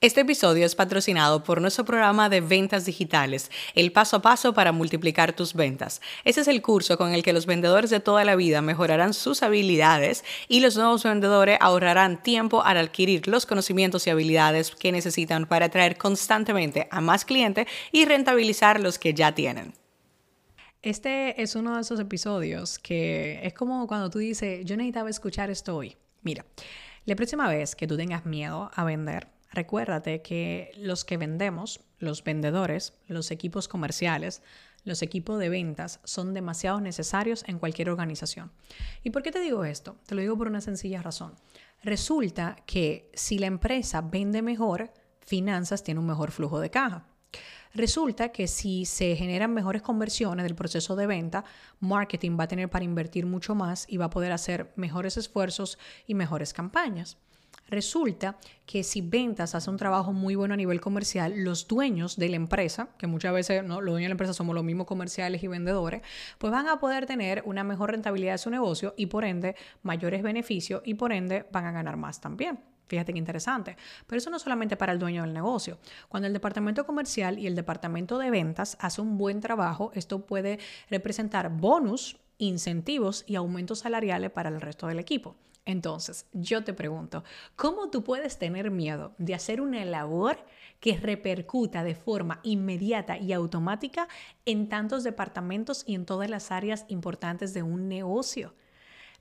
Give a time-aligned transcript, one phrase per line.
[0.00, 4.70] Este episodio es patrocinado por nuestro programa de ventas digitales, el paso a paso para
[4.70, 6.00] multiplicar tus ventas.
[6.22, 9.42] Ese es el curso con el que los vendedores de toda la vida mejorarán sus
[9.42, 15.46] habilidades y los nuevos vendedores ahorrarán tiempo al adquirir los conocimientos y habilidades que necesitan
[15.46, 19.74] para atraer constantemente a más clientes y rentabilizar los que ya tienen.
[20.80, 25.50] Este es uno de esos episodios que es como cuando tú dices, yo necesitaba escuchar
[25.50, 25.96] esto hoy.
[26.22, 26.46] Mira,
[27.04, 32.24] la próxima vez que tú tengas miedo a vender, recuérdate que los que vendemos, los
[32.24, 34.42] vendedores, los equipos comerciales,
[34.84, 38.52] los equipos de ventas son demasiado necesarios en cualquier organización.
[39.02, 39.96] ¿Y por qué te digo esto?
[40.06, 41.34] Te lo digo por una sencilla razón.
[41.82, 47.06] Resulta que si la empresa vende mejor, finanzas tiene un mejor flujo de caja.
[47.74, 51.44] Resulta que si se generan mejores conversiones del proceso de venta,
[51.80, 55.78] marketing va a tener para invertir mucho más y va a poder hacer mejores esfuerzos
[56.06, 57.18] y mejores campañas.
[57.68, 62.30] Resulta que si ventas hace un trabajo muy bueno a nivel comercial, los dueños de
[62.30, 63.80] la empresa, que muchas veces ¿no?
[63.80, 66.02] los dueños de la empresa somos los mismos comerciales y vendedores,
[66.38, 70.22] pues van a poder tener una mejor rentabilidad de su negocio y por ende mayores
[70.22, 72.58] beneficios y por ende van a ganar más también.
[72.88, 73.76] Fíjate qué interesante.
[74.06, 75.78] Pero eso no solamente para el dueño del negocio.
[76.08, 80.58] Cuando el departamento comercial y el departamento de ventas hace un buen trabajo, esto puede
[80.88, 85.36] representar bonus, incentivos y aumentos salariales para el resto del equipo.
[85.68, 90.38] Entonces, yo te pregunto, ¿cómo tú puedes tener miedo de hacer una labor
[90.80, 94.08] que repercuta de forma inmediata y automática
[94.46, 98.54] en tantos departamentos y en todas las áreas importantes de un negocio?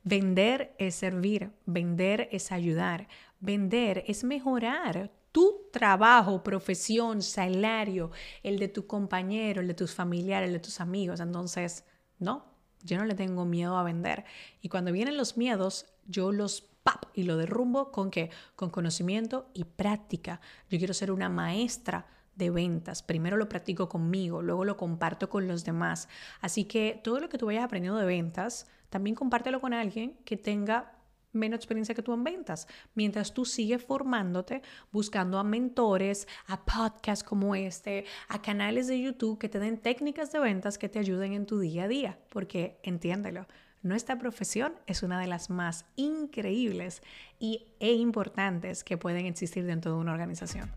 [0.04, 3.09] Vender es servir, vender es ayudar,
[3.42, 10.48] vender es mejorar tu trabajo, profesión, salario, el de tu compañero, el de tus familiares,
[10.48, 11.20] el de tus amigos.
[11.20, 11.84] Entonces,
[12.20, 14.25] no, yo no le tengo miedo a vender.
[14.61, 18.29] Y cuando vienen los miedos, yo los pap y lo derrumbo con qué?
[18.56, 20.40] Con conocimiento y práctica.
[20.69, 23.03] Yo quiero ser una maestra de ventas.
[23.03, 26.07] Primero lo practico conmigo, luego lo comparto con los demás.
[26.40, 30.38] Así que todo lo que tú vayas aprendiendo de ventas, también compártelo con alguien que
[30.38, 30.97] tenga
[31.38, 34.62] menos experiencia que tú en ventas, mientras tú sigues formándote,
[34.92, 40.31] buscando a mentores, a podcasts como este, a canales de YouTube que te den técnicas
[40.31, 43.47] de ventas que te ayuden en tu día a día, porque entiéndelo,
[43.84, 47.02] nuestra profesión es una de las más increíbles
[47.40, 50.72] y, e importantes que pueden existir dentro de una organización.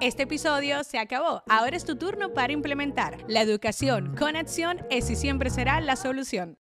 [0.00, 1.42] Este episodio se acabó.
[1.48, 3.18] Ahora es tu turno para implementar.
[3.26, 6.56] La educación con acción es y siempre será la solución.